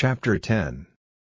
[0.00, 0.86] Chapter 10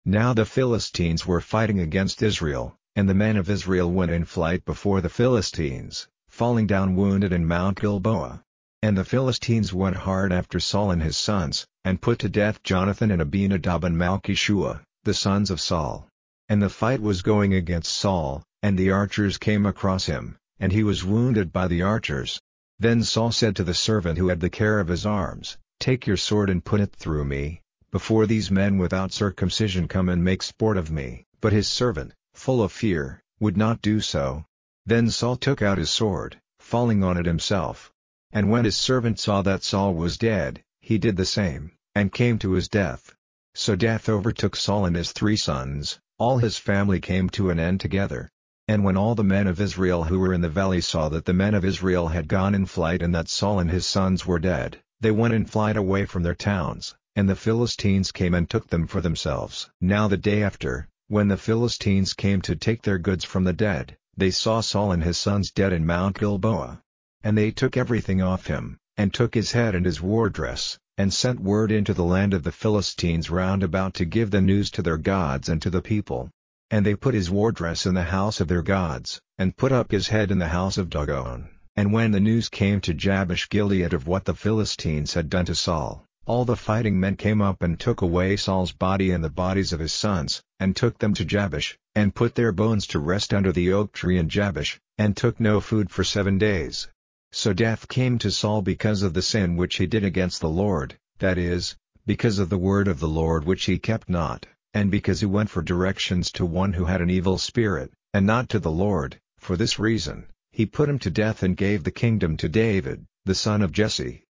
[0.05, 4.63] Now the Philistines were fighting against Israel, and the men of Israel went in flight
[4.63, 8.43] before the Philistines, falling down wounded in Mount Gilboa.
[8.83, 13.09] And the Philistines went hard after Saul and his sons, and put to death Jonathan
[13.09, 16.07] and Abinadab and Malchi-shua, the sons of Saul.
[16.47, 20.83] And the fight was going against Saul, and the archers came across him, and he
[20.83, 22.39] was wounded by the archers.
[22.77, 26.17] Then Saul said to the servant who had the care of his arms, Take your
[26.17, 30.77] sword and put it through me, before these men without circumcision come and make sport
[30.77, 31.25] of me.
[31.41, 34.45] But his servant, full of fear, would not do so.
[34.85, 37.91] Then Saul took out his sword, falling on it himself.
[38.31, 42.37] And when his servant saw that Saul was dead, he did the same, and came
[42.39, 43.15] to his death.
[43.55, 47.79] So death overtook Saul and his three sons, all his family came to an end
[47.81, 48.29] together.
[48.67, 51.33] And when all the men of Israel who were in the valley saw that the
[51.33, 54.79] men of Israel had gone in flight and that Saul and his sons were dead,
[55.01, 58.87] they went in flight away from their towns, and the Philistines came and took them
[58.87, 59.69] for themselves.
[59.81, 63.97] Now the day after, when the Philistines came to take their goods from the dead,
[64.15, 66.81] they saw Saul and his sons dead in Mount Gilboa.
[67.23, 71.13] And they took everything off him, and took his head and his war dress, and
[71.13, 74.81] sent word into the land of the Philistines round about to give the news to
[74.81, 76.29] their gods and to the people.
[76.69, 79.91] And they put his war dress in the house of their gods, and put up
[79.91, 81.49] his head in the house of Dagon.
[81.75, 85.55] And when the news came to Jabesh Gilead of what the Philistines had done to
[85.55, 89.73] Saul, all the fighting men came up and took away Saul's body and the bodies
[89.73, 93.51] of his sons, and took them to Jabesh, and put their bones to rest under
[93.51, 96.87] the oak tree in Jabesh, and took no food for seven days.
[97.31, 100.95] So death came to Saul because of the sin which he did against the Lord,
[101.17, 105.21] that is, because of the word of the Lord which he kept not, and because
[105.21, 108.69] he went for directions to one who had an evil spirit, and not to the
[108.69, 113.03] Lord, for this reason, he put him to death and gave the kingdom to David,
[113.25, 114.25] the son of Jesse.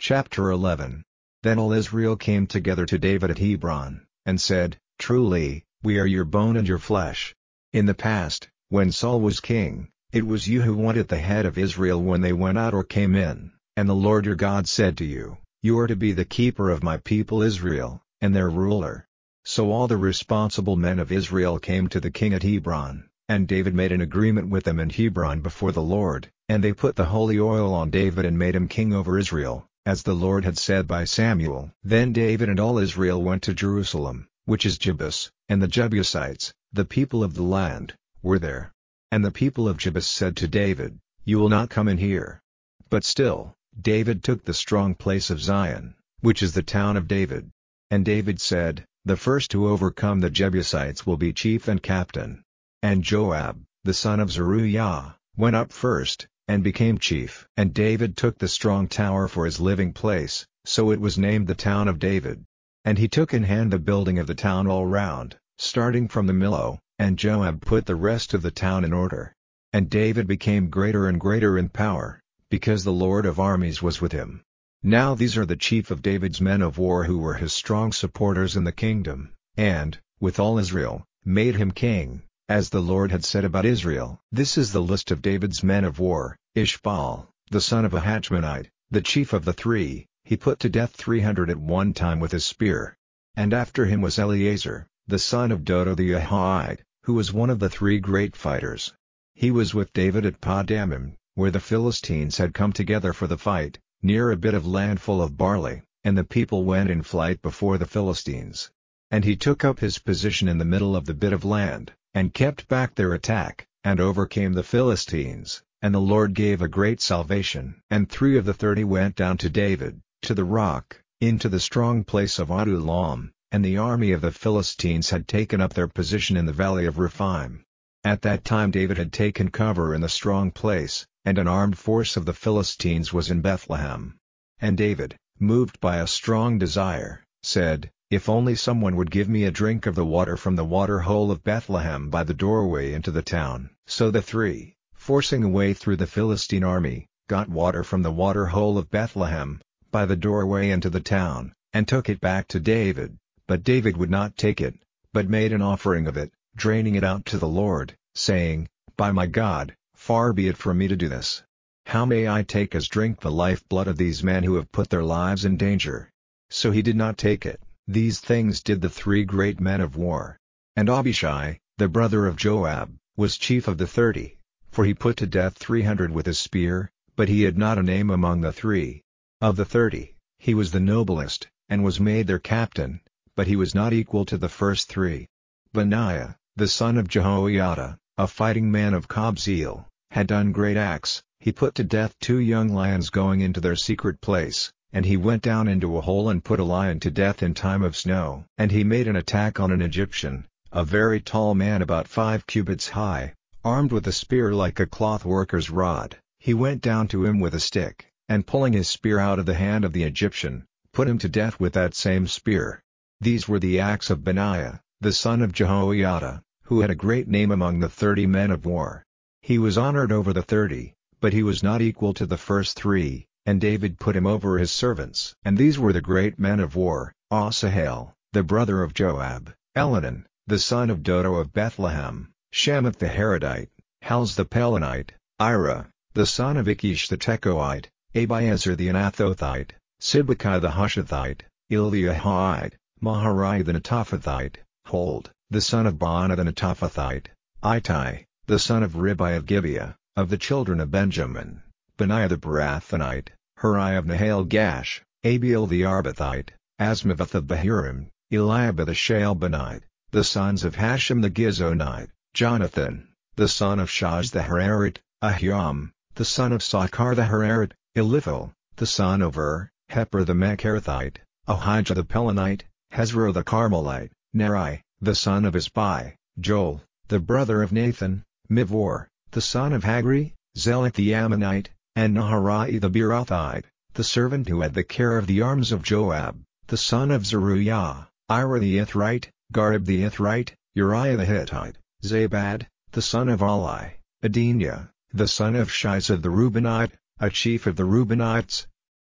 [0.00, 1.02] Chapter 11
[1.42, 6.24] Then all Israel came together to David at Hebron, and said, Truly, we are your
[6.24, 7.34] bone and your flesh.
[7.72, 11.58] In the past, when Saul was king, it was you who wanted the head of
[11.58, 15.04] Israel when they went out or came in, and the Lord your God said to
[15.04, 19.08] you, You are to be the keeper of my people Israel, and their ruler.
[19.44, 23.74] So all the responsible men of Israel came to the king at Hebron, and David
[23.74, 27.38] made an agreement with them in Hebron before the Lord, and they put the holy
[27.38, 31.02] oil on David and made him king over Israel as the Lord had said by
[31.02, 31.72] Samuel.
[31.82, 36.84] Then David and all Israel went to Jerusalem, which is Jebus, and the Jebusites, the
[36.84, 38.74] people of the land, were there.
[39.10, 42.42] And the people of Jebus said to David, You will not come in here.
[42.90, 47.50] But still, David took the strong place of Zion, which is the town of David.
[47.90, 52.42] And David said, The first to overcome the Jebusites will be chief and captain.
[52.82, 57.46] And Joab, the son of Zeruiah, went up first, and became chief.
[57.58, 61.54] And David took the strong tower for his living place, so it was named the
[61.54, 62.44] town of David.
[62.86, 66.32] And he took in hand the building of the town all round, starting from the
[66.32, 69.34] Millo, and Joab put the rest of the town in order.
[69.74, 72.18] And David became greater and greater in power,
[72.50, 74.42] because the Lord of armies was with him.
[74.82, 78.56] Now these are the chief of David's men of war who were his strong supporters
[78.56, 83.44] in the kingdom, and, with all Israel, made him king as the Lord had said
[83.44, 84.20] about Israel.
[84.32, 89.02] This is the list of David's men of war, Ishbaal, the son of Ahachmonite, the
[89.02, 92.46] chief of the three, he put to death three hundred at one time with his
[92.46, 92.96] spear.
[93.36, 97.58] And after him was Eleazar, the son of Dodo the Ahohite, who was one of
[97.58, 98.94] the three great fighters.
[99.34, 103.78] He was with David at Padamim, where the Philistines had come together for the fight,
[104.02, 107.76] near a bit of land full of barley, and the people went in flight before
[107.76, 108.70] the Philistines.
[109.10, 112.34] And he took up his position in the middle of the bit of land, and
[112.34, 117.80] kept back their attack, and overcame the Philistines, and the Lord gave a great salvation.
[117.90, 122.04] And three of the thirty went down to David, to the rock, into the strong
[122.04, 126.46] place of Adullam, and the army of the Philistines had taken up their position in
[126.46, 127.64] the valley of Rephaim.
[128.04, 132.16] At that time David had taken cover in the strong place, and an armed force
[132.16, 134.16] of the Philistines was in Bethlehem.
[134.60, 139.50] And David, moved by a strong desire, said, if only someone would give me a
[139.50, 143.20] drink of the water from the water hole of Bethlehem by the doorway into the
[143.20, 143.68] town.
[143.86, 148.46] So the three, forcing a way through the Philistine army, got water from the water
[148.46, 149.60] hole of Bethlehem,
[149.90, 154.10] by the doorway into the town, and took it back to David, but David would
[154.10, 154.74] not take it,
[155.12, 159.26] but made an offering of it, draining it out to the Lord, saying, By my
[159.26, 161.42] God, far be it from me to do this.
[161.84, 165.04] How may I take as drink the lifeblood of these men who have put their
[165.04, 166.10] lives in danger?
[166.48, 167.60] So he did not take it.
[167.90, 170.38] These things did the three great men of war.
[170.76, 174.36] And Abishai, the brother of Joab, was chief of the thirty,
[174.70, 177.82] for he put to death three hundred with his spear, but he had not a
[177.82, 179.00] name among the three.
[179.40, 183.00] Of the thirty, he was the noblest, and was made their captain,
[183.34, 185.26] but he was not equal to the first three.
[185.72, 191.52] Benaiah, the son of Jehoiada, a fighting man of Kabzeel, had done great acts, he
[191.52, 195.68] put to death two young lions going into their secret place, and he went down
[195.68, 198.44] into a hole and put a lion to death in time of snow.
[198.58, 202.88] And he made an attack on an Egyptian, a very tall man about five cubits
[202.88, 203.34] high,
[203.64, 207.54] armed with a spear like a cloth worker's rod, he went down to him with
[207.54, 211.18] a stick, and pulling his spear out of the hand of the Egyptian, put him
[211.18, 212.82] to death with that same spear.
[213.20, 217.52] These were the acts of Benaiah, the son of Jehoiada, who had a great name
[217.52, 219.04] among the thirty men of war.
[219.42, 223.27] He was honored over the thirty, but he was not equal to the first three,
[223.48, 225.34] and David put him over his servants.
[225.42, 230.58] And these were the great men of war, Asahel, the brother of Joab, Elhanan, the
[230.58, 233.70] son of Dodo of Bethlehem, Shammah the Harodite,
[234.04, 240.72] Helez the Pelonite, Ira, the son of Ikkesh the Tekoite, Abiezer the Anathothite, Sibbecai the
[240.72, 241.40] Hushathite,
[241.72, 247.28] Eliahite, Maharai the Netophathite, Heled, the son of Baanah the Netophathite,
[247.62, 251.62] Ithai, the son of Ribai of Gibeah, of the children of Benjamin,
[251.96, 253.28] Benaiah the Pirathonite,
[253.60, 259.82] Huriah of Nahal Gash, Abiel the Arbathite, Azmaveth of Bahurim, Eliahba the Shaalbonite,
[260.12, 266.24] the sons of Hashem the Gizonite, Jonathan, the son of Shaz the Hararite, Ahiam, the
[266.24, 271.16] son of Sacar the Hararite, Eliphael, the son of Ur, Hepher the Mecherathite,
[271.48, 272.62] Ahijah the Pelonite,
[272.92, 279.40] Hezro the Carmelite, Neri, the son of Isbai, Joel, the brother of Nathan, Mivor, the
[279.40, 283.64] son of Hagri, Zelek the Ammonite, and Naharai the Beerothite,
[283.94, 288.08] the servant who had the care of the arms of Joab, the son of Zeruiah,
[288.28, 294.90] Ira the Ithrite, Gareb the Ithrite, Uriah the Hittite, Zabad, the son of Ali, Adiniah,
[295.12, 298.68] the son of Shiza the Reubenite, a chief of the Reubenites,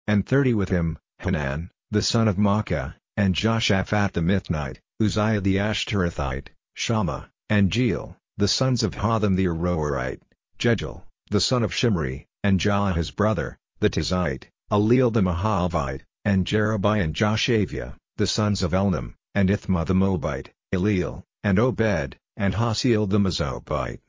[0.06, 5.56] and thirty with him, Hanan, the son of Maacah, and Joshaphat the Mithnite, Uzziah the
[5.56, 10.22] Ashterathite, Shammah, and Jeiel, the sons of Hotham the Aroerite,
[10.60, 16.46] Jehiel, the son of Shimri, and Jah his brother, the Tizite, Eliel the Mahavite, and
[16.46, 22.54] Jeribai and Joshaviah, the sons of Elnaam, and Ithmah the Moabite, Eliel, and Obed, and
[22.54, 24.00] Hasiel the Mezobite.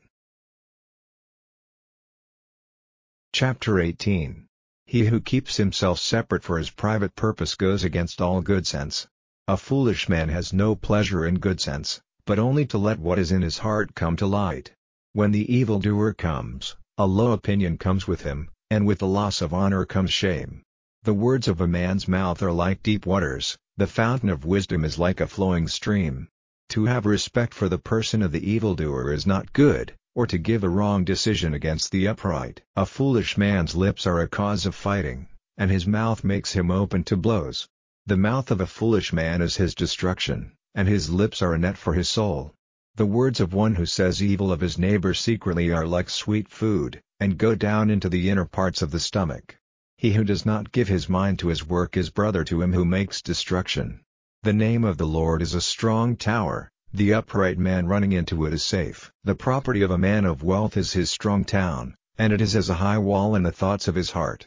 [3.34, 4.46] Chapter 18
[4.86, 9.06] He who keeps himself separate for his private purpose goes against all good sense.
[9.48, 13.32] A foolish man has no pleasure in good sense, but only to let what is
[13.32, 14.72] in his heart come to light.
[15.12, 19.54] When the evildoer comes, a low opinion comes with him, and with the loss of
[19.54, 20.60] honor comes shame.
[21.04, 24.98] The words of a man's mouth are like deep waters, the fountain of wisdom is
[24.98, 26.28] like a flowing stream.
[26.68, 30.62] To have respect for the person of the evildoer is not good, or to give
[30.62, 32.60] a wrong decision against the upright.
[32.76, 35.26] A foolish man's lips are a cause of fighting,
[35.56, 37.66] and his mouth makes him open to blows.
[38.04, 41.78] The mouth of a foolish man is his destruction, and his lips are a net
[41.78, 42.52] for his soul.
[43.00, 47.00] The words of one who says evil of his neighbor secretly are like sweet food,
[47.18, 49.56] and go down into the inner parts of the stomach.
[49.96, 52.84] He who does not give his mind to his work is brother to him who
[52.84, 54.02] makes destruction.
[54.42, 58.52] The name of the Lord is a strong tower, the upright man running into it
[58.52, 59.10] is safe.
[59.24, 62.68] The property of a man of wealth is his strong town, and it is as
[62.68, 64.46] a high wall in the thoughts of his heart.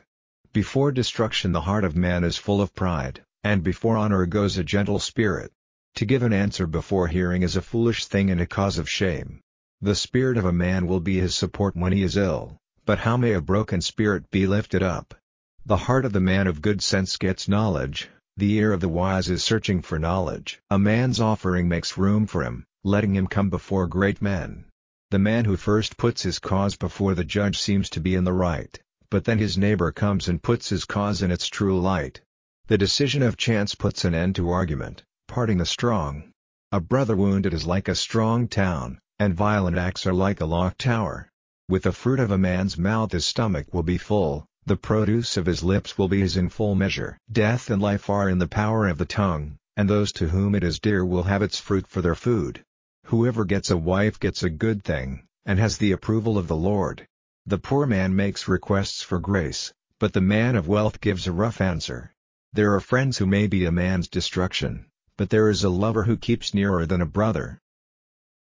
[0.52, 4.64] Before destruction the heart of man is full of pride, and before honor goes a
[4.64, 5.52] gentle spirit.
[5.98, 9.42] To give an answer before hearing is a foolish thing and a cause of shame.
[9.80, 13.16] The spirit of a man will be his support when he is ill, but how
[13.16, 15.14] may a broken spirit be lifted up?
[15.66, 19.30] The heart of the man of good sense gets knowledge, the ear of the wise
[19.30, 20.60] is searching for knowledge.
[20.72, 24.66] A man's offering makes room for him, letting him come before great men.
[25.12, 28.34] The man who first puts his cause before the judge seems to be in the
[28.34, 28.78] right,
[29.12, 32.20] but then his neighbor comes and puts his cause in its true light.
[32.66, 36.32] The decision of chance puts an end to argument, parting the strong.
[36.72, 40.80] A brother wounded is like a strong town, and violent acts are like a locked
[40.80, 41.28] tower.
[41.68, 45.46] With the fruit of a man's mouth his stomach will be full, the produce of
[45.46, 47.18] his lips will be his in full measure.
[47.32, 50.64] Death and life are in the power of the tongue, and those to whom it
[50.64, 52.64] is dear will have its fruit for their food.
[53.06, 57.08] Whoever gets a wife gets a good thing, and has the approval of the Lord.
[57.48, 61.60] The poor man makes requests for grace, but the man of wealth gives a rough
[61.60, 62.14] answer.
[62.54, 64.86] There are friends who may be a man's destruction,
[65.18, 67.60] but there is a lover who keeps nearer than a brother.